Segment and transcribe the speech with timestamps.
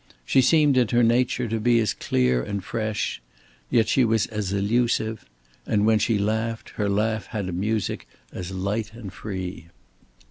[0.25, 3.21] She seemed in her nature to be as clear and fresh;
[3.69, 5.25] yet she was as elusive;
[5.67, 9.67] and when she laughed, her laugh had a music as light and free.